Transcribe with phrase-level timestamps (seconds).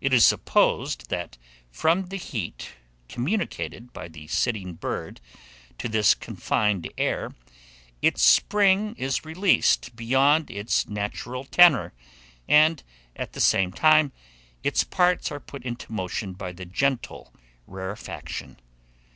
[0.00, 1.38] It is supposed that
[1.72, 2.74] from the heat
[3.08, 5.20] communicated by the sitting bird
[5.78, 7.34] to this confined air,
[8.00, 11.92] its spring is increased beyond its natural tenor,
[12.46, 12.84] and,
[13.16, 14.12] at the same time,
[14.62, 17.34] its parts are put into motion by the gentle
[17.66, 18.60] rarefaction.